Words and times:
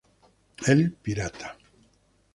El 0.73 0.89
pirata. 0.93 1.55